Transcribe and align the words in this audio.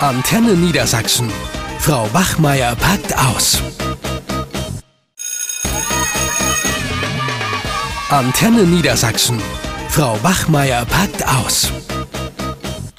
Antenne 0.00 0.52
Niedersachsen. 0.52 1.32
Frau 1.78 2.06
Wachmeier 2.12 2.76
packt 2.76 3.16
aus. 3.16 3.62
Antenne 8.10 8.64
Niedersachsen. 8.64 9.40
Frau 9.88 10.22
Wachmeier 10.22 10.84
packt 10.84 11.26
aus. 11.26 11.72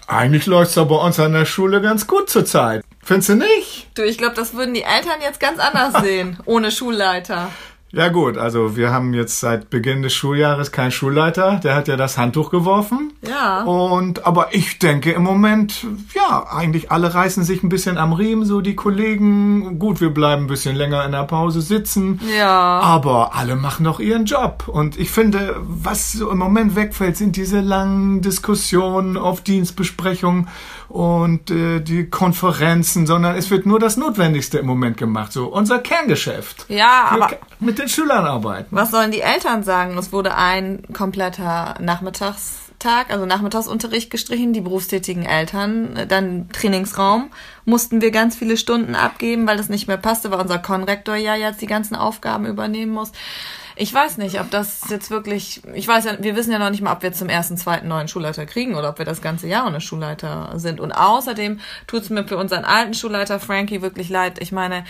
Eigentlich 0.08 0.48
läuft's 0.48 0.74
doch 0.74 0.88
bei 0.88 0.96
uns 0.96 1.20
an 1.20 1.34
der 1.34 1.46
Schule 1.46 1.84
ganz 1.84 2.08
gut 2.08 2.32
zurzeit. 2.32 2.84
Findest 3.04 3.30
du 3.30 3.36
nicht? 3.36 3.90
Du, 3.94 4.02
ich 4.04 4.18
glaube, 4.18 4.36
das 4.36 4.56
würden 4.56 4.74
die 4.74 4.82
Eltern 4.82 5.22
jetzt 5.22 5.40
ganz 5.40 5.60
anders 5.60 6.02
sehen, 6.02 6.40
ohne 6.46 6.72
Schulleiter. 6.72 7.50
Ja 7.92 8.10
gut, 8.10 8.38
also 8.38 8.76
wir 8.76 8.92
haben 8.92 9.14
jetzt 9.14 9.40
seit 9.40 9.70
Beginn 9.70 10.02
des 10.02 10.14
Schuljahres 10.14 10.74
keinen 10.74 10.92
Schulleiter, 10.92 11.62
der 11.64 11.74
hat 11.74 11.88
ja 11.88 11.96
das 11.96 12.18
Handtuch 12.18 12.52
geworfen. 12.52 13.14
Ja. 13.26 13.64
Und 13.64 14.26
aber 14.26 14.54
ich 14.54 14.78
denke 14.78 15.14
im 15.14 15.24
Moment, 15.24 15.86
ja, 16.14 16.46
eigentlich 16.52 16.92
alle 16.92 17.14
reißen 17.14 17.44
sich 17.44 17.64
ein 17.64 17.70
bisschen 17.70 17.98
am 17.98 18.12
Riemen, 18.12 18.44
so 18.44 18.60
die 18.60 18.76
Kollegen. 18.76 19.80
Gut, 19.80 20.02
wir 20.02 20.10
bleiben 20.10 20.44
ein 20.44 20.48
bisschen 20.48 20.76
länger 20.76 21.06
in 21.06 21.14
der 21.14 21.24
Pause 21.24 21.62
sitzen. 21.62 22.20
Ja. 22.38 22.80
Aber 22.82 23.36
alle 23.36 23.56
machen 23.56 23.86
doch 23.86 24.02
ihren 24.02 24.26
Job. 24.26 24.66
Und 24.68 25.00
ich 25.00 25.10
finde, 25.10 25.56
was 25.62 26.12
so 26.12 26.30
im 26.30 26.40
Moment 26.40 26.76
wegfällt, 26.76 27.16
sind 27.16 27.38
diese 27.38 27.62
langen 27.62 28.22
Diskussionen 28.22 29.16
auf 29.16 29.40
Dienstbesprechungen 29.42 30.50
und 30.90 31.52
äh, 31.52 31.80
die 31.82 32.10
Konferenzen, 32.10 33.06
sondern 33.08 33.36
es 33.36 33.50
wird 33.50 33.66
nur 33.66 33.80
das 33.80 33.98
Notwendigste 33.98 34.58
im 34.60 34.66
Moment 34.66 34.98
gemacht. 34.98 35.34
So 35.34 35.48
unser 35.48 35.80
Kerngeschäft. 35.80 36.66
Ja, 36.70 37.10
Wir 37.12 37.24
aber 37.24 37.30
mit 37.60 37.78
den 37.80 37.90
Schülern 37.90 38.26
arbeiten. 38.26 38.68
was 38.76 38.92
sollen 38.92 39.12
die 39.12 39.22
Eltern 39.22 39.64
sagen? 39.64 39.98
Es 39.98 40.12
wurde 40.14 40.36
ein 40.36 40.84
kompletter 40.94 41.76
Nachmittagstag, 41.82 43.10
also 43.10 43.26
Nachmittagsunterricht 43.26 44.10
gestrichen. 44.10 44.54
Die 44.54 44.62
berufstätigen 44.62 45.24
Eltern, 45.26 45.96
äh, 45.96 46.08
dann 46.08 46.50
Trainingsraum, 46.50 47.30
mussten 47.66 48.02
wir 48.02 48.12
ganz 48.12 48.36
viele 48.36 48.56
Stunden 48.58 48.96
abgeben, 48.96 49.48
weil 49.48 49.58
das 49.58 49.70
nicht 49.70 49.88
mehr 49.88 49.98
passte, 49.98 50.32
weil 50.32 50.40
unser 50.40 50.60
Konrektor 50.60 51.16
ja 51.16 51.36
jetzt 51.36 51.62
die 51.62 51.68
ganzen 51.68 51.96
Aufgaben 51.96 52.46
übernehmen 52.46 52.94
muss. 52.94 53.12
Ich 53.78 53.94
weiß 53.94 54.18
nicht, 54.18 54.40
ob 54.40 54.50
das 54.50 54.90
jetzt 54.90 55.12
wirklich, 55.12 55.62
ich 55.74 55.88
weiß 55.88 56.06
ja, 56.06 56.18
wir 56.20 56.36
wissen 56.36 56.52
ja 56.52 56.60
noch 56.60 56.70
nicht 56.70 56.82
mal, 56.82 56.94
ob 56.94 57.04
wir 57.04 57.14
zum 57.14 57.30
ersten, 57.30 57.58
zweiten 57.58 57.88
neuen 57.88 58.08
Schulleiter 58.08 58.46
kriegen 58.46 58.76
oder 58.76 58.90
ob 58.90 58.98
wir 58.98 59.06
das 59.06 59.22
ganze 59.22 59.48
Jahr 59.48 59.68
ohne 59.68 59.82
Schulleiter 59.82 60.54
sind. 60.56 60.80
Und 60.80 60.92
außerdem 60.92 61.60
tut's 61.86 62.10
mir 62.10 62.28
für 62.28 62.38
unseren 62.38 62.66
alten 62.66 62.94
Schulleiter 62.94 63.40
Frankie 63.40 63.82
wirklich 63.82 64.10
leid. 64.10 64.40
Ich 64.42 64.52
meine, 64.52 64.84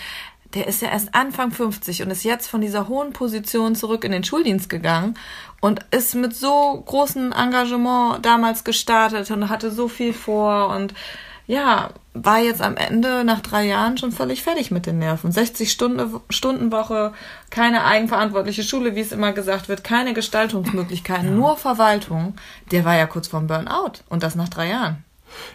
der 0.54 0.66
ist 0.66 0.80
ja 0.80 0.88
erst 0.88 1.14
Anfang 1.14 1.50
50 1.50 2.02
und 2.02 2.10
ist 2.10 2.24
jetzt 2.24 2.48
von 2.48 2.60
dieser 2.60 2.88
hohen 2.88 3.12
Position 3.12 3.74
zurück 3.74 4.04
in 4.04 4.12
den 4.12 4.24
Schuldienst 4.24 4.70
gegangen 4.70 5.14
und 5.60 5.80
ist 5.90 6.14
mit 6.14 6.34
so 6.34 6.82
großem 6.86 7.32
Engagement 7.32 8.24
damals 8.24 8.64
gestartet 8.64 9.30
und 9.30 9.50
hatte 9.50 9.70
so 9.70 9.88
viel 9.88 10.14
vor 10.14 10.68
und 10.68 10.94
ja, 11.48 11.90
war 12.12 12.40
jetzt 12.40 12.60
am 12.60 12.76
Ende 12.76 13.24
nach 13.24 13.40
drei 13.40 13.64
Jahren 13.64 13.96
schon 13.96 14.12
völlig 14.12 14.42
fertig 14.42 14.70
mit 14.70 14.84
den 14.84 14.98
Nerven. 14.98 15.32
60 15.32 15.72
Stunde, 15.72 16.20
Stunden 16.28 16.70
Woche, 16.70 17.14
keine 17.48 17.86
eigenverantwortliche 17.86 18.62
Schule, 18.62 18.94
wie 18.94 19.00
es 19.00 19.12
immer 19.12 19.32
gesagt 19.32 19.68
wird, 19.68 19.82
keine 19.82 20.12
Gestaltungsmöglichkeiten, 20.12 21.34
nur 21.34 21.56
Verwaltung. 21.56 22.34
Der 22.70 22.84
war 22.84 22.96
ja 22.96 23.06
kurz 23.06 23.28
vorm 23.28 23.46
Burnout 23.46 24.00
und 24.10 24.22
das 24.22 24.34
nach 24.34 24.50
drei 24.50 24.68
Jahren. 24.68 25.04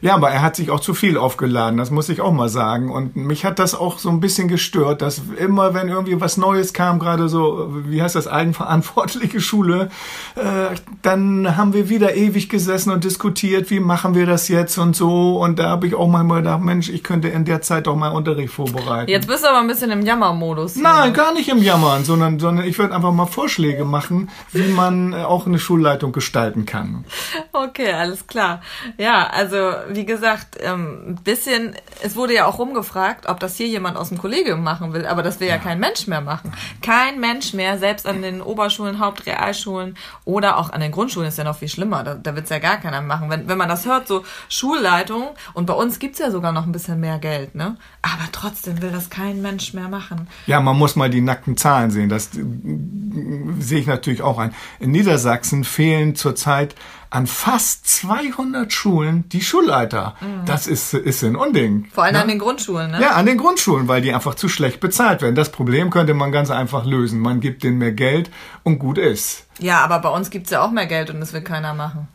Ja, 0.01 0.15
aber 0.15 0.29
er 0.29 0.41
hat 0.41 0.55
sich 0.55 0.69
auch 0.69 0.79
zu 0.79 0.93
viel 0.93 1.17
aufgeladen, 1.17 1.77
das 1.77 1.91
muss 1.91 2.09
ich 2.09 2.21
auch 2.21 2.31
mal 2.31 2.49
sagen. 2.49 2.91
Und 2.91 3.15
mich 3.15 3.45
hat 3.45 3.59
das 3.59 3.75
auch 3.75 3.99
so 3.99 4.09
ein 4.09 4.19
bisschen 4.19 4.47
gestört, 4.47 5.01
dass 5.01 5.21
immer, 5.37 5.73
wenn 5.73 5.87
irgendwie 5.87 6.19
was 6.19 6.37
Neues 6.37 6.73
kam, 6.73 6.99
gerade 6.99 7.29
so, 7.29 7.69
wie 7.85 8.01
heißt 8.01 8.15
das, 8.15 8.27
eigenverantwortliche 8.27 9.39
Schule, 9.39 9.89
äh, 10.35 10.75
dann 11.01 11.55
haben 11.57 11.73
wir 11.73 11.89
wieder 11.89 12.15
ewig 12.15 12.49
gesessen 12.49 12.91
und 12.91 13.03
diskutiert, 13.03 13.69
wie 13.69 13.79
machen 13.79 14.15
wir 14.15 14.25
das 14.25 14.47
jetzt 14.47 14.77
und 14.77 14.95
so. 14.95 15.37
Und 15.37 15.59
da 15.59 15.69
habe 15.69 15.87
ich 15.87 15.95
auch 15.95 16.07
manchmal 16.07 16.41
gedacht, 16.41 16.61
Mensch, 16.61 16.89
ich 16.89 17.03
könnte 17.03 17.29
in 17.29 17.45
der 17.45 17.61
Zeit 17.61 17.87
doch 17.87 17.95
mal 17.95 18.09
Unterricht 18.09 18.53
vorbereiten. 18.53 19.09
Jetzt 19.09 19.27
bist 19.27 19.43
du 19.43 19.49
aber 19.49 19.59
ein 19.59 19.67
bisschen 19.67 19.91
im 19.91 20.01
Jammermodus. 20.01 20.75
Nein, 20.75 21.13
gar 21.13 21.33
nicht 21.33 21.49
im 21.49 21.61
Jammern, 21.61 22.03
sondern, 22.03 22.39
sondern 22.39 22.65
ich 22.65 22.77
würde 22.77 22.93
einfach 22.95 23.11
mal 23.11 23.25
Vorschläge 23.25 23.85
machen, 23.85 24.29
wie 24.51 24.71
man 24.71 25.13
auch 25.13 25.47
eine 25.47 25.59
Schulleitung 25.59 26.11
gestalten 26.11 26.65
kann. 26.65 27.05
Okay, 27.55 27.93
alles 27.93 28.25
klar. 28.27 28.61
Ja, 28.97 29.27
also 29.27 29.62
wie 29.89 30.05
gesagt, 30.05 30.57
ähm, 30.59 31.09
ein 31.09 31.15
bisschen, 31.15 31.75
es 32.01 32.15
wurde 32.15 32.33
ja 32.33 32.45
auch 32.45 32.59
rumgefragt, 32.59 33.27
ob 33.27 33.39
das 33.39 33.55
hier 33.55 33.67
jemand 33.67 33.97
aus 33.97 34.09
dem 34.09 34.17
Kollegium 34.17 34.63
machen 34.63 34.93
will, 34.93 35.05
aber 35.05 35.23
das 35.23 35.39
will 35.39 35.47
ja, 35.47 35.57
kein 35.57 35.79
Mensch 35.79 36.07
mehr 36.07 36.21
machen. 36.21 36.53
Kein 36.81 37.19
Mensch 37.19 37.53
mehr, 37.53 37.77
selbst 37.77 38.07
an 38.07 38.21
den 38.21 38.41
Oberschulen, 38.41 38.99
Hauptrealschulen 38.99 39.97
oder 40.25 40.57
auch 40.57 40.71
an 40.71 40.81
den 40.81 40.91
Grundschulen 40.91 41.27
ist 41.27 41.37
ja 41.37 41.43
noch 41.43 41.57
viel 41.57 41.67
schlimmer. 41.67 42.03
Da, 42.03 42.15
da 42.15 42.35
wird's 42.35 42.49
ja 42.49 42.59
gar 42.59 42.77
keiner 42.77 43.01
machen. 43.01 43.29
Wenn, 43.29 43.47
wenn 43.47 43.57
man 43.57 43.69
das 43.69 43.85
hört, 43.85 44.07
so 44.07 44.23
Schulleitung, 44.49 45.29
und 45.53 45.65
bei 45.65 45.73
uns 45.73 45.99
gibt's 45.99 46.19
ja 46.19 46.31
sogar 46.31 46.51
noch 46.51 46.65
ein 46.65 46.71
bisschen 46.71 46.99
mehr 46.99 47.19
Geld, 47.19 47.55
ne? 47.55 47.77
Aber 48.01 48.29
trotzdem 48.31 48.81
will 48.81 48.91
das 48.91 49.09
kein 49.09 49.41
Mensch 49.41 49.73
mehr 49.73 49.89
machen. 49.89 50.27
Ja, 50.47 50.59
man 50.59 50.77
muss 50.77 50.95
mal 50.95 51.09
die 51.09 51.21
nackten 51.21 51.57
Zahlen 51.57 51.91
sehen. 51.91 52.09
Das 52.09 52.35
äh, 52.35 52.43
sehe 53.59 53.79
ich 53.79 53.87
natürlich 53.87 54.21
auch 54.21 54.37
ein. 54.37 54.53
In 54.79 54.91
Niedersachsen 54.91 55.63
fehlen 55.63 56.15
zurzeit 56.15 56.75
an 57.13 57.27
fast 57.27 57.85
200 57.87 58.73
Schulen 58.73 59.29
die 59.29 59.41
Schulleiter. 59.41 60.15
Das 60.47 60.65
ist, 60.65 60.95
ist 60.95 61.23
ein 61.23 61.35
Unding. 61.35 61.85
Vor 61.93 62.05
allem 62.05 62.15
ne? 62.15 62.21
an 62.23 62.27
den 62.27 62.39
Grundschulen, 62.39 62.89
ne? 62.89 62.99
Ja, 62.99 63.11
an 63.11 63.27
den 63.27 63.37
Grundschulen, 63.37 63.87
weil 63.87 64.01
die 64.01 64.11
einfach 64.11 64.33
zu 64.33 64.49
schlecht 64.49 64.79
bezahlt 64.79 65.21
werden. 65.21 65.35
Das 65.35 65.51
Problem 65.51 65.91
könnte 65.91 66.15
man 66.15 66.31
ganz 66.31 66.49
einfach 66.49 66.85
lösen. 66.85 67.19
Man 67.19 67.39
gibt 67.39 67.61
denen 67.61 67.77
mehr 67.77 67.91
Geld 67.91 68.31
und 68.63 68.79
gut 68.79 68.97
ist. 68.97 69.45
Ja, 69.59 69.81
aber 69.81 69.99
bei 69.99 70.09
uns 70.09 70.31
gibt's 70.31 70.49
ja 70.49 70.63
auch 70.63 70.71
mehr 70.71 70.87
Geld 70.87 71.11
und 71.11 71.19
das 71.19 71.33
will 71.33 71.41
keiner 71.41 71.75
machen. 71.75 72.07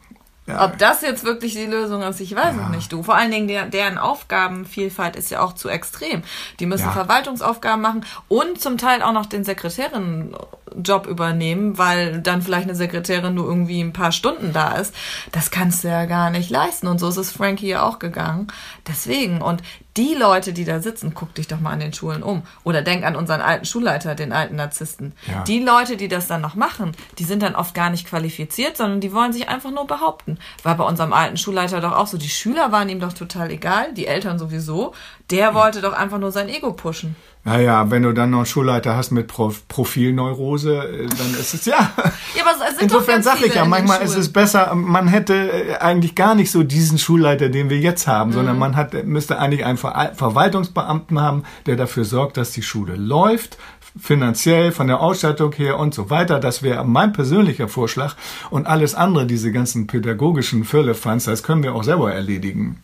Ja. 0.48 0.64
Ob 0.64 0.78
das 0.78 1.02
jetzt 1.02 1.24
wirklich 1.24 1.52
die 1.52 1.66
Lösung 1.66 2.00
ist, 2.02 2.20
ich 2.20 2.34
weiß 2.34 2.54
es 2.56 2.68
nicht, 2.74 2.90
du. 2.90 3.02
Vor 3.02 3.14
allen 3.14 3.30
Dingen, 3.30 3.48
der, 3.48 3.66
deren 3.66 3.98
Aufgabenvielfalt 3.98 5.14
ist 5.14 5.30
ja 5.30 5.40
auch 5.40 5.52
zu 5.52 5.68
extrem. 5.68 6.22
Die 6.58 6.66
müssen 6.66 6.86
Ja. 6.86 6.92
Verwaltungsaufgaben 6.92 7.82
machen 7.82 8.04
und 8.28 8.58
zum 8.58 8.78
Teil 8.78 9.02
auch 9.02 9.12
noch 9.12 9.26
den 9.26 9.44
Sekretärinnenjob 9.44 11.06
übernehmen, 11.06 11.76
weil 11.76 12.20
dann 12.20 12.40
vielleicht 12.42 12.64
eine 12.64 12.74
Sekretärin 12.74 13.34
nur 13.34 13.46
irgendwie 13.46 13.80
ein 13.80 13.92
paar 13.92 14.12
Stunden 14.12 14.52
da 14.52 14.72
ist. 14.76 14.94
Das 15.32 15.50
kannst 15.50 15.84
du 15.84 15.88
ja 15.88 16.06
gar 16.06 16.30
nicht 16.30 16.50
leisten. 16.50 16.86
Und 16.86 16.98
so 16.98 17.08
ist 17.08 17.18
es 17.18 17.30
Frankie 17.30 17.68
ja 17.68 17.82
auch 17.82 17.98
gegangen. 17.98 18.48
Deswegen. 18.86 19.42
Und 19.42 19.62
die 19.98 20.14
Leute, 20.14 20.52
die 20.52 20.64
da 20.64 20.80
sitzen, 20.80 21.12
guck 21.12 21.34
dich 21.34 21.48
doch 21.48 21.58
mal 21.58 21.72
an 21.72 21.80
den 21.80 21.92
Schulen 21.92 22.22
um. 22.22 22.44
Oder 22.62 22.82
denk 22.82 23.04
an 23.04 23.16
unseren 23.16 23.40
alten 23.40 23.64
Schulleiter, 23.64 24.14
den 24.14 24.32
alten 24.32 24.54
Narzissten. 24.54 25.12
Ja. 25.26 25.42
Die 25.42 25.58
Leute, 25.58 25.96
die 25.96 26.06
das 26.06 26.28
dann 26.28 26.40
noch 26.40 26.54
machen, 26.54 26.92
die 27.18 27.24
sind 27.24 27.42
dann 27.42 27.56
oft 27.56 27.74
gar 27.74 27.90
nicht 27.90 28.06
qualifiziert, 28.06 28.76
sondern 28.76 29.00
die 29.00 29.12
wollen 29.12 29.32
sich 29.32 29.48
einfach 29.48 29.72
nur 29.72 29.88
behaupten. 29.88 30.38
War 30.62 30.76
bei 30.76 30.84
unserem 30.84 31.12
alten 31.12 31.36
Schulleiter 31.36 31.80
doch 31.80 31.92
auch 31.92 32.06
so. 32.06 32.16
Die 32.16 32.28
Schüler 32.28 32.70
waren 32.70 32.88
ihm 32.88 33.00
doch 33.00 33.12
total 33.12 33.50
egal, 33.50 33.92
die 33.92 34.06
Eltern 34.06 34.38
sowieso. 34.38 34.94
Der 35.30 35.54
wollte 35.54 35.80
doch 35.82 35.92
einfach 35.92 36.18
nur 36.18 36.32
sein 36.32 36.48
Ego 36.48 36.72
pushen. 36.72 37.14
Naja, 37.44 37.90
wenn 37.90 38.02
du 38.02 38.12
dann 38.12 38.30
noch 38.30 38.38
einen 38.38 38.46
Schulleiter 38.46 38.96
hast 38.96 39.10
mit 39.10 39.26
Pro 39.28 39.54
Profilneurose, 39.68 40.74
äh, 40.76 41.06
dann 41.06 41.30
ist 41.38 41.54
es 41.54 41.64
ja. 41.64 41.92
Ja, 42.34 42.42
aber 42.42 42.52
es 42.52 42.76
sind 42.76 42.82
Insofern 42.82 43.00
doch 43.06 43.06
ganz 43.06 43.24
sage 43.24 43.46
ich 43.46 43.54
ja, 43.54 43.64
manchmal 43.64 44.02
ist 44.02 44.16
es 44.16 44.32
besser, 44.32 44.74
man 44.74 45.08
hätte 45.08 45.34
äh, 45.34 45.74
eigentlich 45.76 46.14
gar 46.14 46.34
nicht 46.34 46.50
so 46.50 46.62
diesen 46.62 46.98
Schulleiter, 46.98 47.48
den 47.48 47.70
wir 47.70 47.78
jetzt 47.78 48.06
haben, 48.06 48.32
sondern 48.32 48.56
Mhm. 48.56 48.60
man 48.60 48.76
hat, 48.76 48.92
müsste 49.04 49.38
eigentlich 49.38 49.64
einen 49.64 49.78
Ver 49.78 50.12
Verwaltungsbeamten 50.14 51.20
haben, 51.20 51.44
der 51.66 51.76
dafür 51.76 52.04
sorgt, 52.04 52.36
dass 52.36 52.50
die 52.52 52.62
Schule 52.62 52.96
läuft, 52.96 53.56
finanziell, 53.98 54.72
von 54.72 54.86
der 54.86 55.00
Ausstattung 55.00 55.52
her 55.52 55.78
und 55.78 55.94
so 55.94 56.10
weiter. 56.10 56.40
Das 56.40 56.62
wäre 56.62 56.84
mein 56.84 57.12
persönlicher 57.12 57.68
Vorschlag. 57.68 58.14
Und 58.50 58.66
alles 58.66 58.94
andere, 58.94 59.26
diese 59.26 59.52
ganzen 59.52 59.86
pädagogischen 59.86 60.64
Firlefanz, 60.64 61.24
das 61.24 61.42
können 61.42 61.62
wir 61.62 61.74
auch 61.74 61.84
selber 61.84 62.12
erledigen. 62.12 62.82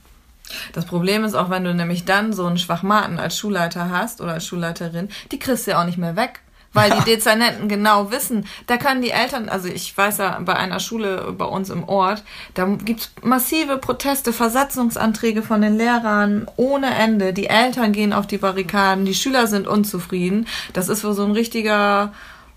Das 0.73 0.85
Problem 0.85 1.25
ist 1.25 1.35
auch, 1.35 1.51
wenn 1.51 1.65
du 1.65 1.75
nämlich 1.75 2.05
dann 2.05 2.33
so 2.33 2.47
einen 2.47 2.59
Schwachmaten 2.59 3.19
als 3.19 3.39
Schulleiter 3.39 3.91
hast 3.91 4.21
oder 4.21 4.35
als 4.35 4.47
Schulleiterin, 4.47 5.09
die 5.33 5.39
kriegst 5.39 5.67
du 5.67 5.73
ja 5.73 5.81
auch 5.81 5.87
nicht 5.87 5.99
mehr 5.99 6.17
weg. 6.17 6.41
Weil 6.75 6.91
die 6.91 7.05
Dezernenten 7.11 7.69
genau 7.69 8.11
wissen, 8.11 8.47
da 8.67 8.77
können 8.77 9.01
die 9.01 9.11
Eltern, 9.11 9.49
also 9.49 9.69
ich 9.69 9.97
weiß 9.97 10.19
ja 10.19 10.41
bei 10.41 10.57
einer 10.57 10.81
Schule 10.81 11.33
bei 11.39 11.45
uns 11.45 11.71
im 11.71 11.89
Ort, 11.89 12.23
da 12.55 12.67
gibt's 12.67 13.13
massive 13.23 13.79
Proteste, 13.79 14.33
Versatzungsanträge 14.33 15.43
von 15.43 15.63
den 15.63 15.79
Lehrern 15.79 16.51
ohne 16.57 16.93
Ende. 16.95 17.33
Die 17.33 17.47
Eltern 17.47 17.93
gehen 17.93 18.13
auf 18.13 18.27
die 18.27 18.39
Barrikaden, 18.39 19.07
die 19.07 19.15
Schüler 19.15 19.47
sind 19.47 19.67
unzufrieden. 19.69 20.47
Das 20.73 20.89
ist 20.89 21.05
wohl 21.05 21.15
so 21.15 21.25
ein 21.25 21.31
richtiger, 21.31 22.13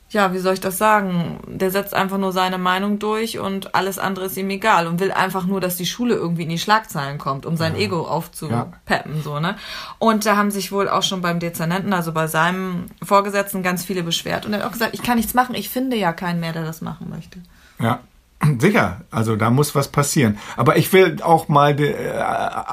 ja, 0.10 0.34
wie 0.34 0.40
soll 0.40 0.54
ich 0.54 0.62
das 0.62 0.78
sagen? 0.78 1.40
Der 1.48 1.70
setzt 1.70 1.94
einfach 1.94 2.18
nur 2.18 2.32
seine 2.32 2.58
Meinung 2.58 2.98
durch 2.98 3.40
und 3.40 3.76
alles 3.76 4.00
andere 4.00 4.26
ist 4.26 4.38
ihm 4.38 4.50
egal 4.50 4.88
und 4.88 5.00
will 5.00 5.12
einfach 5.12 5.46
nur, 5.46 5.60
dass 5.60 5.76
die 5.76 5.86
Schule 5.86 6.16
irgendwie 6.16 6.44
in 6.44 6.50
die 6.50 6.58
Schlagzeilen 6.58 7.18
kommt, 7.18 7.46
um 7.46 7.58
sein 7.58 7.76
Ego 7.76 8.08
aufzupeppen, 8.08 9.22
so, 9.22 9.40
ne? 9.40 9.58
Und 10.00 10.26
da 10.26 10.38
haben 10.38 10.52
sich 10.52 10.72
wohl 10.72 10.88
auch 10.88 11.04
schon 11.04 11.22
beim 11.22 11.40
Dezernenten, 11.40 11.92
also 11.92 12.14
bei 12.14 12.28
seinem 12.28 12.86
Vorgesetzten, 13.04 13.64
ganz 13.64 13.84
viele 13.84 14.04
beschwert 14.04 14.46
und 14.46 14.54
er 14.54 14.60
hat 14.60 14.68
auch 14.68 14.72
gesagt, 14.72 14.94
ich 14.94 15.04
kann 15.04 15.18
nichts 15.18 15.34
machen, 15.34 15.56
ich 15.56 15.70
finde 15.70 15.98
ja 15.98 16.14
keinen 16.14 16.40
mehr, 16.40 16.54
der 16.54 16.64
das 16.64 16.82
machen 16.82 17.10
möchte. 17.10 17.40
Ja, 17.80 18.00
sicher. 18.60 19.02
Also 19.12 19.36
da 19.36 19.50
muss 19.50 19.76
was 19.76 19.88
passieren. 19.88 20.38
Aber 20.56 20.78
ich 20.78 20.92
will 20.94 21.18
auch 21.22 21.48
mal 21.48 21.76
de, 21.76 21.92
äh, 21.92 22.24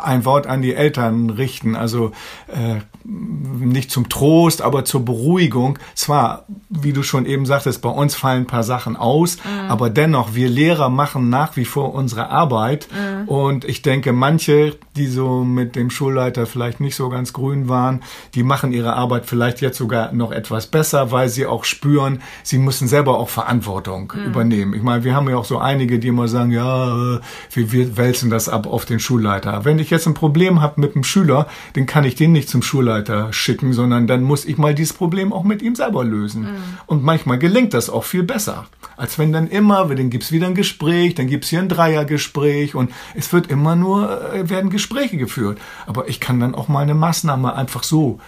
ein 0.03 0.25
Wort 0.25 0.47
an 0.47 0.63
die 0.63 0.75
Eltern 0.75 1.31
richten. 1.31 1.77
Also 1.77 2.13
äh, 2.49 2.81
nicht 3.05 3.91
zum 3.91 4.09
Trost, 4.09 4.63
aber 4.63 4.85
zur 4.85 5.05
Beruhigung. 5.05 5.79
Zwar, 5.95 6.45
wie 6.71 6.93
du 6.93 7.03
schon 7.03 7.27
eben 7.27 7.45
sagtest, 7.45 7.83
bei 7.83 7.91
uns 7.91 8.15
fallen 8.15 8.43
ein 8.43 8.47
paar 8.47 8.63
Sachen 8.63 8.97
aus, 8.97 9.37
mhm. 9.37 9.71
aber 9.71 9.91
dennoch, 9.91 10.35
wir 10.35 10.49
Lehrer 10.49 10.89
machen 10.89 11.29
nach 11.29 11.57
wie 11.57 11.67
vor 11.67 11.95
unsere 11.95 12.31
Arbeit. 12.31 12.89
Mhm. 12.91 13.29
Und 13.29 13.65
ich 13.67 13.83
denke, 13.83 14.13
manche, 14.13 14.77
die 14.97 15.07
so 15.07 15.45
mit 15.45 15.77
dem 15.77 15.91
Schulleiter 15.91 16.47
vielleicht 16.47 16.81
nicht 16.81 16.97
so 16.97 17.11
ganz 17.11 17.33
grün 17.35 17.69
waren, 17.69 18.03
die 18.35 18.43
machen 18.43 18.73
ihre 18.73 18.95
Arbeit 18.95 19.27
vielleicht 19.27 19.61
jetzt 19.61 19.77
sogar 19.77 20.13
noch 20.13 20.33
etwas 20.33 20.67
besser, 20.67 21.11
weil 21.11 21.29
sie 21.29 21.47
auch 21.47 21.65
spüren, 21.65 22.23
sie 22.43 22.59
müssen 22.59 22.89
selber 22.89 23.19
auch 23.19 23.29
Verantwortung 23.29 24.13
mhm. 24.17 24.25
übernehmen. 24.25 24.75
Ich 24.75 24.83
meine, 24.83 25.05
wir 25.05 25.15
haben 25.15 25.29
ja 25.29 25.37
auch 25.37 25.45
so 25.45 25.59
einige, 25.65 25.99
die 25.99 26.09
immer 26.09 26.29
sagen, 26.29 26.51
ja, 26.51 27.21
wir, 27.51 27.73
wir 27.73 27.97
wälzen 27.97 28.31
das 28.31 28.49
ab 28.49 28.67
auf 28.67 28.85
den 28.85 29.01
Schulleiter. 29.01 29.65
Wenn 29.65 29.79
ich 29.79 29.91
jetzt 29.91 30.07
ein 30.07 30.15
Problem 30.15 30.61
habe 30.61 30.81
mit 30.81 30.95
einem 30.95 31.05
Schüler, 31.05 31.49
dann 31.73 31.87
kann 31.87 32.05
ich 32.05 32.15
den 32.15 32.33
nicht 32.33 32.49
zum 32.49 32.63
Schulleiter 32.63 33.33
schicken, 33.33 33.73
sondern 33.73 34.07
dann 34.07 34.23
muss 34.23 34.45
ich 34.45 34.59
mal 34.59 34.75
dieses 34.75 34.93
Problem 34.93 35.33
auch 35.33 35.45
mit 35.45 35.63
ihm 35.63 35.75
selber 35.75 36.05
lösen. 36.05 36.43
Mhm. 36.43 36.79
Und 36.87 37.03
manchmal 37.03 37.39
gelingt 37.39 37.75
das 37.75 37.91
auch 37.91 38.05
viel 38.05 38.23
besser, 38.23 38.67
als 38.97 39.19
wenn 39.19 39.33
dann 39.33 39.49
immer, 39.49 39.87
dann 39.87 40.11
gibt's 40.11 40.33
wieder 40.33 40.47
ein 40.47 40.55
Gespräch, 40.55 41.15
dann 41.15 41.27
gibt's 41.27 41.49
hier 41.49 41.61
ein 41.61 41.69
Dreiergespräch 41.69 42.75
und 42.75 42.91
es 43.15 43.33
wird 43.33 43.49
immer 43.49 43.77
nur, 43.77 44.33
äh, 44.33 44.49
werden 44.49 44.71
Gespräche 44.71 45.17
geführt. 45.17 45.59
Aber 45.87 46.09
ich 46.09 46.21
kann 46.21 46.41
dann 46.41 46.55
auch 46.55 46.69
mal 46.69 46.81
eine 46.81 46.95
Maßnahme 46.95 47.55
einfach 47.55 47.83
so 47.83 48.21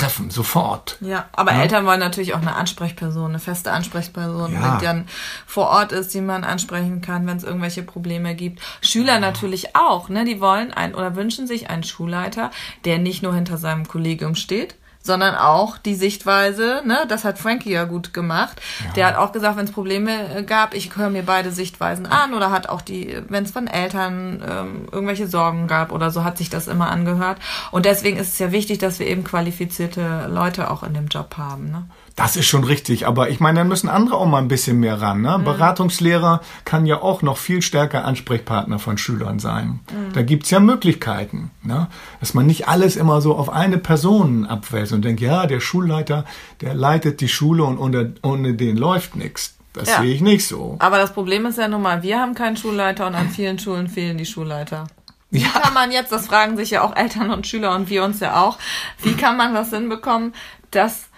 treffen, 0.00 0.30
sofort. 0.30 0.96
Ja, 1.00 1.28
aber 1.32 1.52
ja? 1.52 1.62
Eltern 1.62 1.86
wollen 1.86 2.00
natürlich 2.00 2.34
auch 2.34 2.40
eine 2.40 2.54
Ansprechperson, 2.54 3.30
eine 3.30 3.38
feste 3.38 3.72
Ansprechperson, 3.72 4.52
ja. 4.52 4.76
die 4.76 4.84
dann 4.84 5.06
vor 5.46 5.68
Ort 5.68 5.92
ist, 5.92 6.14
die 6.14 6.20
man 6.20 6.44
ansprechen 6.44 7.00
kann, 7.00 7.26
wenn 7.26 7.36
es 7.36 7.44
irgendwelche 7.44 7.82
Probleme 7.82 8.34
gibt. 8.34 8.60
Schüler 8.80 9.14
ja. 9.14 9.20
natürlich 9.20 9.76
auch, 9.76 10.08
ne? 10.08 10.24
Die 10.24 10.40
wollen 10.40 10.72
ein 10.72 10.94
oder 10.94 11.16
wünschen 11.16 11.46
sich 11.46 11.70
einen 11.70 11.84
Schulleiter, 11.84 12.50
der 12.84 12.98
nicht 12.98 13.22
nur 13.22 13.34
hinter 13.34 13.58
seinem 13.58 13.86
Kollegium 13.86 14.34
steht, 14.34 14.76
sondern 15.02 15.34
auch 15.34 15.78
die 15.78 15.94
Sichtweise, 15.94 16.82
ne, 16.84 17.04
das 17.08 17.24
hat 17.24 17.38
Frankie 17.38 17.72
ja 17.72 17.84
gut 17.84 18.12
gemacht. 18.12 18.60
Ja. 18.84 18.92
Der 18.92 19.06
hat 19.06 19.16
auch 19.16 19.32
gesagt, 19.32 19.56
wenn 19.56 19.64
es 19.64 19.72
Probleme 19.72 20.36
äh, 20.36 20.42
gab, 20.42 20.74
ich 20.74 20.94
höre 20.96 21.10
mir 21.10 21.22
beide 21.22 21.50
Sichtweisen 21.52 22.06
an 22.06 22.34
oder 22.34 22.50
hat 22.50 22.68
auch 22.68 22.82
die, 22.82 23.16
wenn 23.28 23.44
es 23.44 23.50
von 23.50 23.66
Eltern 23.66 24.42
ähm, 24.46 24.88
irgendwelche 24.92 25.26
Sorgen 25.26 25.66
gab 25.66 25.92
oder 25.92 26.10
so, 26.10 26.22
hat 26.24 26.38
sich 26.38 26.50
das 26.50 26.68
immer 26.68 26.90
angehört. 26.90 27.38
Und 27.70 27.86
deswegen 27.86 28.18
ist 28.18 28.34
es 28.34 28.38
ja 28.38 28.52
wichtig, 28.52 28.78
dass 28.78 28.98
wir 28.98 29.06
eben 29.06 29.24
qualifizierte 29.24 30.26
Leute 30.28 30.70
auch 30.70 30.82
in 30.82 30.92
dem 30.92 31.08
Job 31.08 31.36
haben. 31.38 31.70
Ne? 31.70 31.84
Das 32.20 32.36
ist 32.36 32.48
schon 32.48 32.64
richtig, 32.64 33.06
aber 33.06 33.30
ich 33.30 33.40
meine, 33.40 33.60
dann 33.60 33.68
müssen 33.68 33.88
andere 33.88 34.18
auch 34.18 34.26
mal 34.26 34.42
ein 34.42 34.48
bisschen 34.48 34.78
mehr 34.78 35.00
ran. 35.00 35.22
Ne? 35.22 35.38
Mhm. 35.38 35.44
Beratungslehrer 35.44 36.42
kann 36.66 36.84
ja 36.84 37.00
auch 37.00 37.22
noch 37.22 37.38
viel 37.38 37.62
stärker 37.62 38.04
Ansprechpartner 38.04 38.78
von 38.78 38.98
Schülern 38.98 39.38
sein. 39.38 39.80
Mhm. 39.90 40.12
Da 40.12 40.20
gibt's 40.20 40.50
ja 40.50 40.60
Möglichkeiten, 40.60 41.50
ne? 41.62 41.88
dass 42.20 42.34
man 42.34 42.44
nicht 42.44 42.68
alles 42.68 42.96
immer 42.96 43.22
so 43.22 43.36
auf 43.36 43.48
eine 43.48 43.78
Person 43.78 44.44
abwälzt 44.44 44.92
und 44.92 45.02
denkt, 45.02 45.22
ja, 45.22 45.46
der 45.46 45.60
Schulleiter, 45.60 46.26
der 46.60 46.74
leitet 46.74 47.22
die 47.22 47.28
Schule 47.28 47.64
und 47.64 47.78
ohne, 47.78 48.12
ohne 48.20 48.52
den 48.52 48.76
läuft 48.76 49.16
nichts. 49.16 49.56
Das 49.72 49.88
ja. 49.88 50.02
sehe 50.02 50.12
ich 50.12 50.20
nicht 50.20 50.46
so. 50.46 50.76
Aber 50.78 50.98
das 50.98 51.14
Problem 51.14 51.46
ist 51.46 51.56
ja 51.56 51.68
nun 51.68 51.80
mal, 51.80 52.02
wir 52.02 52.20
haben 52.20 52.34
keinen 52.34 52.58
Schulleiter 52.58 53.06
und 53.06 53.14
an 53.14 53.30
vielen 53.30 53.58
Schulen 53.58 53.88
fehlen 53.88 54.18
die 54.18 54.26
Schulleiter. 54.26 54.88
Wie 55.30 55.38
ja. 55.38 55.48
kann 55.48 55.72
man 55.72 55.90
jetzt, 55.90 56.12
das 56.12 56.26
fragen 56.26 56.58
sich 56.58 56.68
ja 56.68 56.82
auch 56.82 56.94
Eltern 56.94 57.30
und 57.30 57.46
Schüler 57.46 57.74
und 57.74 57.88
wir 57.88 58.04
uns 58.04 58.20
ja 58.20 58.42
auch, 58.42 58.58
wie 59.02 59.14
kann 59.14 59.38
man 59.38 59.54
das 59.54 59.70
hinbekommen, 59.70 60.34
dass 60.70 61.09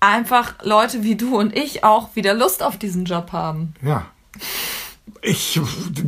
einfach 0.00 0.54
Leute 0.62 1.02
wie 1.02 1.16
du 1.16 1.38
und 1.38 1.56
ich 1.56 1.84
auch 1.84 2.14
wieder 2.14 2.34
Lust 2.34 2.62
auf 2.62 2.76
diesen 2.76 3.04
Job 3.04 3.32
haben. 3.32 3.74
Ja. 3.82 4.06
Ich, 5.20 5.60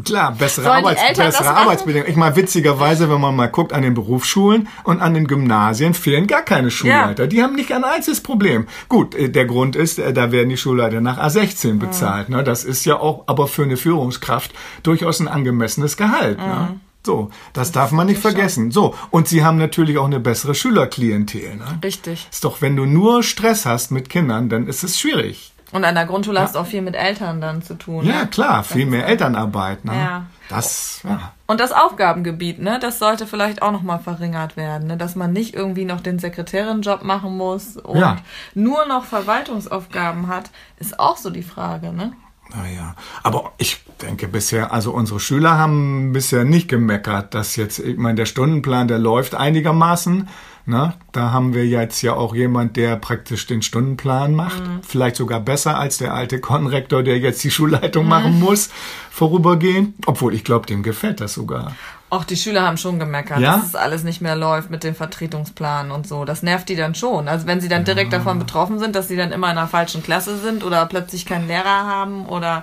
klar, 0.04 0.32
bessere, 0.32 0.70
Arbeits, 0.70 1.02
bessere 1.16 1.50
Arbeitsbedingungen. 1.50 2.10
Ich 2.10 2.16
meine, 2.16 2.36
witzigerweise, 2.36 3.10
wenn 3.10 3.20
man 3.20 3.34
mal 3.34 3.48
guckt 3.48 3.72
an 3.72 3.82
den 3.82 3.94
Berufsschulen 3.94 4.68
und 4.84 5.00
an 5.00 5.14
den 5.14 5.26
Gymnasien, 5.26 5.94
fehlen 5.94 6.26
gar 6.26 6.42
keine 6.42 6.70
Schulleiter. 6.70 7.24
Ja. 7.24 7.26
Die 7.26 7.42
haben 7.42 7.56
nicht 7.56 7.72
ein 7.72 7.82
einziges 7.82 8.22
Problem. 8.22 8.68
Gut, 8.88 9.14
äh, 9.14 9.28
der 9.28 9.46
Grund 9.46 9.74
ist, 9.74 9.98
äh, 9.98 10.12
da 10.12 10.30
werden 10.30 10.48
die 10.48 10.56
Schulleiter 10.56 11.00
nach 11.00 11.18
A16 11.18 11.78
bezahlt. 11.78 12.28
Mhm. 12.28 12.36
Ne? 12.36 12.44
Das 12.44 12.62
ist 12.64 12.84
ja 12.84 13.00
auch 13.00 13.24
aber 13.26 13.48
für 13.48 13.64
eine 13.64 13.76
Führungskraft 13.76 14.52
durchaus 14.84 15.18
ein 15.18 15.28
angemessenes 15.28 15.96
Gehalt. 15.96 16.38
Mhm. 16.38 16.46
Ne? 16.46 16.80
So, 17.04 17.30
das 17.52 17.72
darf 17.72 17.92
man 17.92 18.06
nicht 18.06 18.20
vergessen. 18.20 18.70
So, 18.70 18.94
und 19.10 19.26
sie 19.26 19.42
haben 19.42 19.56
natürlich 19.56 19.96
auch 19.96 20.04
eine 20.04 20.20
bessere 20.20 20.54
Schülerklientel. 20.54 21.56
Ne? 21.56 21.78
Richtig. 21.82 22.28
Ist 22.30 22.44
doch, 22.44 22.60
wenn 22.60 22.76
du 22.76 22.84
nur 22.84 23.22
Stress 23.22 23.64
hast 23.64 23.90
mit 23.90 24.10
Kindern, 24.10 24.48
dann 24.48 24.66
ist 24.66 24.82
es 24.82 25.00
schwierig. 25.00 25.52
Und 25.72 25.84
an 25.84 25.94
der 25.94 26.04
Grundschule 26.04 26.38
ja. 26.38 26.44
hast 26.44 26.56
du 26.56 26.58
auch 26.58 26.66
viel 26.66 26.82
mit 26.82 26.96
Eltern 26.96 27.40
dann 27.40 27.62
zu 27.62 27.74
tun. 27.74 28.04
Ja, 28.04 28.22
ne? 28.22 28.26
klar, 28.26 28.64
viel 28.64 28.86
mehr 28.86 29.06
Elternarbeit. 29.06 29.84
Ne? 29.84 29.94
Ja. 29.94 30.26
Das, 30.48 31.00
ja. 31.04 31.32
Und 31.46 31.60
das 31.60 31.70
Aufgabengebiet, 31.70 32.58
ne, 32.58 32.80
das 32.80 32.98
sollte 32.98 33.28
vielleicht 33.28 33.62
auch 33.62 33.70
nochmal 33.70 34.00
verringert 34.00 34.56
werden, 34.56 34.88
ne, 34.88 34.96
dass 34.96 35.14
man 35.14 35.32
nicht 35.32 35.54
irgendwie 35.54 35.84
noch 35.84 36.00
den 36.00 36.18
Sekretärenjob 36.18 37.04
machen 37.04 37.36
muss 37.36 37.76
und 37.76 38.00
ja. 38.00 38.16
nur 38.54 38.84
noch 38.86 39.04
Verwaltungsaufgaben 39.04 40.26
hat, 40.26 40.50
ist 40.78 40.98
auch 40.98 41.16
so 41.16 41.30
die 41.30 41.44
Frage, 41.44 41.92
ne? 41.92 42.12
Naja, 42.54 42.96
aber 43.22 43.52
ich 43.58 43.84
denke 44.02 44.26
bisher, 44.26 44.72
also 44.72 44.92
unsere 44.92 45.20
Schüler 45.20 45.56
haben 45.56 46.12
bisher 46.12 46.44
nicht 46.44 46.68
gemeckert, 46.68 47.34
dass 47.34 47.56
jetzt, 47.56 47.78
ich 47.78 47.96
meine, 47.96 48.16
der 48.16 48.26
Stundenplan, 48.26 48.88
der 48.88 48.98
läuft 48.98 49.34
einigermaßen. 49.34 50.28
Ne? 50.70 50.94
Da 51.10 51.32
haben 51.32 51.52
wir 51.52 51.66
jetzt 51.66 52.00
ja 52.00 52.14
auch 52.14 52.32
jemand, 52.32 52.76
der 52.76 52.94
praktisch 52.94 53.46
den 53.48 53.60
Stundenplan 53.60 54.32
macht. 54.34 54.60
Mhm. 54.60 54.80
Vielleicht 54.86 55.16
sogar 55.16 55.40
besser 55.40 55.76
als 55.76 55.98
der 55.98 56.14
alte 56.14 56.40
Konrektor, 56.40 57.02
der 57.02 57.18
jetzt 57.18 57.42
die 57.42 57.50
Schulleitung 57.50 58.04
mhm. 58.04 58.10
machen 58.10 58.40
muss, 58.40 58.70
vorübergehend. 59.10 59.96
Obwohl, 60.06 60.32
ich 60.32 60.44
glaube, 60.44 60.66
dem 60.66 60.84
gefällt 60.84 61.20
das 61.20 61.34
sogar. 61.34 61.72
Auch 62.08 62.22
die 62.22 62.36
Schüler 62.36 62.62
haben 62.62 62.76
schon 62.76 63.00
gemeckert, 63.00 63.40
ja? 63.40 63.56
dass 63.56 63.66
es 63.66 63.74
alles 63.74 64.04
nicht 64.04 64.20
mehr 64.20 64.36
läuft 64.36 64.70
mit 64.70 64.84
dem 64.84 64.94
Vertretungsplan 64.94 65.90
und 65.90 66.06
so. 66.06 66.24
Das 66.24 66.42
nervt 66.44 66.68
die 66.68 66.76
dann 66.76 66.94
schon. 66.94 67.26
Also 67.26 67.46
wenn 67.46 67.60
sie 67.60 67.68
dann 67.68 67.84
direkt 67.84 68.12
ja. 68.12 68.18
davon 68.18 68.38
betroffen 68.38 68.78
sind, 68.78 68.94
dass 68.94 69.08
sie 69.08 69.16
dann 69.16 69.32
immer 69.32 69.50
in 69.50 69.58
einer 69.58 69.68
falschen 69.68 70.02
Klasse 70.04 70.38
sind 70.38 70.64
oder 70.64 70.86
plötzlich 70.86 71.26
keinen 71.26 71.48
Lehrer 71.48 71.64
haben 71.64 72.26
oder 72.26 72.62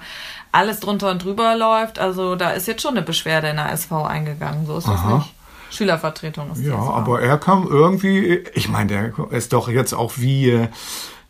alles 0.53 0.79
drunter 0.79 1.11
und 1.11 1.23
drüber 1.23 1.55
läuft. 1.55 1.99
Also 1.99 2.35
da 2.35 2.51
ist 2.51 2.67
jetzt 2.67 2.81
schon 2.81 2.97
eine 2.97 3.03
Beschwerde 3.03 3.49
in 3.49 3.57
der 3.57 3.71
SV 3.71 4.05
eingegangen. 4.05 4.65
So 4.65 4.77
ist 4.77 4.87
Aha. 4.87 4.93
das 4.93 5.17
nicht. 5.19 5.36
Schülervertretung 5.69 6.51
ist 6.51 6.61
Ja, 6.61 6.77
aber 6.77 7.21
er 7.21 7.37
kam 7.37 7.67
irgendwie, 7.67 8.43
ich 8.53 8.69
meine, 8.69 8.87
der 8.87 9.31
ist 9.31 9.53
doch 9.53 9.69
jetzt 9.69 9.93
auch 9.93 10.13
wie 10.17 10.51
äh, 10.51 10.67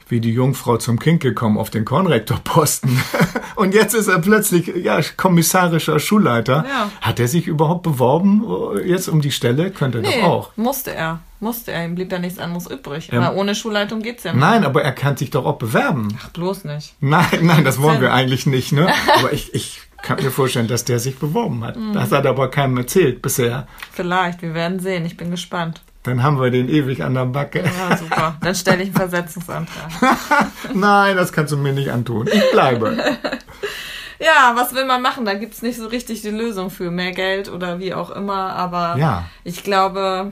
wie 0.10 0.22
die 0.22 0.32
Jungfrau 0.32 0.78
zum 0.78 1.00
Kind 1.00 1.22
gekommen 1.22 1.58
auf 1.58 1.70
den 1.70 1.86
Kornrektorposten. 1.86 3.00
Und 3.56 3.74
jetzt 3.74 3.94
ist 3.94 4.08
er 4.08 4.20
plötzlich 4.20 4.68
ja, 4.68 5.00
kommissarischer 5.18 6.00
Schulleiter. 6.00 6.66
Ja. 6.68 6.92
Hat 7.02 7.20
er 7.20 7.28
sich 7.28 7.48
überhaupt 7.48 7.84
beworben 7.84 8.44
äh, 8.76 8.88
jetzt 8.88 9.08
um 9.08 9.22
die 9.22 9.32
Stelle? 9.32 9.72
Könnte 9.72 10.00
nee, 10.00 10.22
doch 10.22 10.28
auch. 10.28 10.52
Musste 10.56 10.94
er. 10.94 11.20
Musste 11.40 11.72
er. 11.72 11.86
Ihm 11.86 11.96
blieb 11.96 12.10
da 12.10 12.20
nichts 12.20 12.40
anderes 12.40 12.68
übrig. 12.68 13.12
Aber 13.14 13.36
ohne 13.36 13.56
Schulleitung 13.56 14.02
geht's 14.02 14.24
ja 14.24 14.34
nicht. 14.34 14.40
Nein, 14.40 14.64
aber 14.64 14.84
er 14.84 14.92
kann 14.92 15.18
sich 15.18 15.30
doch 15.30 15.46
auch 15.46 15.58
bewerben. 15.58 16.18
Ach, 16.22 16.30
bloß 16.30 16.64
nicht. 16.66 16.94
Nein, 17.00 17.40
nein, 17.42 17.64
das 17.64 17.82
wollen 17.82 18.02
wir 18.02 18.14
eigentlich 18.14 18.46
nicht, 18.46 18.72
ne? 18.72 18.88
Aber 19.20 19.34
ich, 19.34 19.54
ich 19.54 19.82
kann 20.02 20.24
mir 20.24 20.32
vorstellen, 20.32 20.68
dass 20.68 20.86
der 20.86 21.00
sich 21.00 21.18
beworben 21.18 21.64
hat. 21.64 21.76
Mhm. 21.76 21.94
Das 21.94 22.12
hat 22.12 22.26
aber 22.26 22.50
keinem 22.50 22.78
erzählt 22.78 23.22
bisher. 23.22 23.68
Vielleicht, 23.92 24.42
wir 24.42 24.54
werden 24.54 24.80
sehen. 24.80 25.06
Ich 25.06 25.18
bin 25.18 25.32
gespannt. 25.32 25.82
Dann 26.04 26.24
haben 26.24 26.40
wir 26.40 26.50
den 26.50 26.70
ewig 26.70 27.04
an 27.04 27.16
der 27.16 27.26
Backe. 27.26 27.64
Ja, 27.64 27.98
super. 27.98 28.38
Dann 28.42 28.56
stelle 28.56 28.84
ich 28.84 28.90
einen 28.90 28.96
Versetzungsantrag. 28.96 29.90
Nein, 30.74 31.18
das 31.18 31.34
kannst 31.34 31.52
du 31.52 31.58
mir 31.58 31.74
nicht 31.74 31.92
antun. 31.92 32.30
Ich 32.32 32.52
bleibe. 32.52 32.96
ja, 34.20 34.54
was 34.56 34.74
will 34.74 34.86
man 34.86 35.02
machen? 35.02 35.26
Da 35.26 35.34
gibt 35.34 35.56
es 35.56 35.62
nicht 35.62 35.78
so 35.78 35.88
richtig 35.88 36.22
die 36.22 36.30
Lösung 36.30 36.70
für 36.70 36.92
mehr 36.92 37.12
Geld 37.12 37.50
oder 37.50 37.80
wie 37.80 37.94
auch 37.94 38.10
immer. 38.10 38.54
Aber 38.54 38.96
ja. 38.98 39.26
ich 39.44 39.66
glaube, 39.66 40.32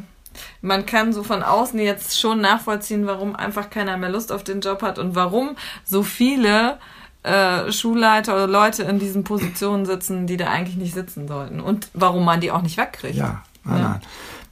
man 0.61 0.85
kann 0.85 1.11
so 1.11 1.23
von 1.23 1.43
außen 1.43 1.79
jetzt 1.79 2.19
schon 2.19 2.39
nachvollziehen, 2.39 3.05
warum 3.05 3.35
einfach 3.35 3.69
keiner 3.69 3.97
mehr 3.97 4.09
Lust 4.09 4.31
auf 4.31 4.43
den 4.43 4.61
Job 4.61 4.81
hat 4.81 4.97
und 4.97 5.15
warum 5.15 5.57
so 5.83 6.03
viele 6.03 6.77
äh, 7.25 7.71
Schulleiter 7.71 8.35
oder 8.35 8.47
Leute 8.47 8.83
in 8.83 8.99
diesen 8.99 9.23
Positionen 9.23 9.85
sitzen, 9.85 10.27
die 10.27 10.37
da 10.37 10.47
eigentlich 10.47 10.77
nicht 10.77 10.93
sitzen 10.93 11.27
sollten. 11.27 11.59
Und 11.59 11.89
warum 11.93 12.25
man 12.25 12.41
die 12.41 12.51
auch 12.51 12.61
nicht 12.61 12.77
wegkriegt. 12.77 13.15
Ja, 13.15 13.43
nein, 13.63 13.77
ja. 13.77 13.89
nein 13.89 14.01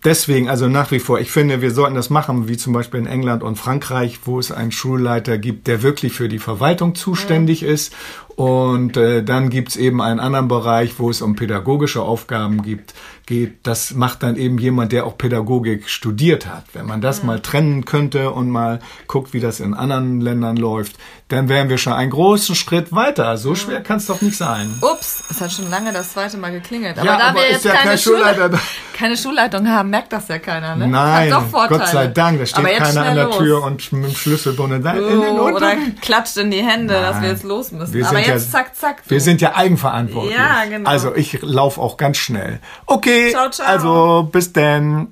deswegen, 0.04 0.50
also 0.50 0.68
nach 0.68 0.92
wie 0.92 1.00
vor, 1.00 1.20
ich 1.20 1.32
finde, 1.32 1.62
wir 1.62 1.72
sollten 1.72 1.96
das 1.96 2.10
machen, 2.10 2.48
wie 2.48 2.58
zum 2.58 2.74
Beispiel 2.74 3.00
in 3.00 3.06
England 3.06 3.44
und 3.44 3.58
Frankreich, 3.58 4.20
wo 4.26 4.40
es 4.40 4.52
einen 4.52 4.72
Schulleiter 4.72 5.38
gibt, 5.38 5.68
der 5.68 5.82
wirklich 5.82 6.14
für 6.14 6.30
die 6.30 6.40
Verwaltung 6.40 6.96
zuständig 6.96 7.62
ja. 7.62 7.70
ist. 7.70 7.94
Und 8.36 8.98
äh, 8.98 9.24
dann 9.24 9.50
gibt's 9.50 9.76
eben 9.76 10.02
einen 10.02 10.20
anderen 10.20 10.48
Bereich, 10.48 10.98
wo 10.98 11.10
es 11.10 11.22
um 11.22 11.36
pädagogische 11.36 12.02
Aufgaben 12.02 12.64
gibt, 12.64 12.94
geht. 13.26 13.66
Das 13.66 13.94
macht 13.94 14.24
dann 14.24 14.36
eben 14.36 14.58
jemand, 14.58 14.92
der 14.92 15.06
auch 15.06 15.18
Pädagogik 15.18 15.90
studiert 15.90 16.48
hat. 16.48 16.66
Wenn 16.74 16.86
man 16.86 17.02
das 17.02 17.20
ja. 17.20 17.26
mal 17.26 17.40
trennen 17.40 17.86
könnte 17.86 18.32
und 18.32 18.50
mal 18.50 18.80
guckt, 19.08 19.34
wie 19.34 19.40
das 19.40 19.60
in 19.60 19.74
anderen 19.74 20.22
Ländern 20.22 20.58
läuft, 20.58 20.98
dann 21.30 21.50
wären 21.50 21.70
wir 21.70 21.78
schon 21.78 21.94
einen 21.94 22.12
großen 22.12 22.54
Schritt 22.56 22.94
weiter. 22.94 23.38
So 23.38 23.56
schwer 23.56 23.82
kann 23.82 23.98
es 23.98 24.06
doch 24.06 24.22
nicht 24.22 24.38
sein. 24.38 24.78
Ups, 24.82 25.24
es 25.30 25.42
hat 25.42 25.52
schon 25.52 25.70
lange 25.70 25.92
das 25.92 26.14
zweite 26.14 26.38
Mal 26.38 26.52
geklingelt. 26.52 26.98
Aber 26.98 27.08
ja, 27.08 27.18
da 27.18 27.28
aber 27.30 27.40
wir 27.40 27.52
jetzt 27.52 27.66
ja 27.66 27.74
keine, 27.74 27.98
Schulleiter 27.98 28.50
Schule, 28.50 28.60
keine 28.94 29.18
Schulleitung 29.18 29.68
haben, 29.68 29.90
merkt 29.90 30.14
das 30.14 30.28
ja 30.28 30.38
keiner. 30.38 30.76
Ne? 30.76 30.88
Nein, 30.88 31.34
Gott 31.52 31.88
sei 31.88 32.08
Dank, 32.08 32.40
da 32.40 32.46
steht 32.46 32.78
keiner 32.78 33.04
an 33.04 33.16
der 33.16 33.26
los. 33.26 33.38
Tür 33.38 33.64
und 33.64 33.92
mit 33.94 34.12
dem 34.12 34.16
Schlüsselbund 34.16 34.74
in 34.74 34.84
den 34.84 35.20
oh, 35.20 35.50
Oder 35.50 35.76
klatscht 36.02 36.38
in 36.38 36.52
die 36.52 36.62
Hände, 36.62 36.94
Nein. 36.94 37.04
dass 37.04 37.22
wir 37.22 37.30
jetzt 37.30 37.44
los 37.44 37.72
müssen. 37.72 37.94
Wir 37.94 38.08
aber 38.08 38.20
jetzt 38.20 38.54
ja, 38.54 38.60
zack, 38.60 38.76
zack. 38.76 39.02
So. 39.04 39.12
Wir 39.12 39.22
sind 39.22 39.42
ja 39.42 39.56
eigenverantwortlich. 39.56 40.36
Ja, 40.36 40.66
genau. 40.66 40.90
Also 40.90 41.16
ich 41.16 41.42
laufe 41.42 41.82
auch 41.82 41.98
ganz 41.98 42.18
schnell. 42.18 42.60
Okay, 42.86 43.13
Okay, 43.14 43.30
ciao, 43.30 43.50
ciao. 43.52 43.68
also 43.68 44.30
bis 44.32 44.52
denn. 44.54 45.08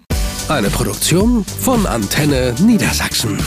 Eine 0.50 0.70
Produktion 0.72 1.46
von 1.46 1.86
Antenne 1.86 2.55
Niedersachsen. 2.60 3.38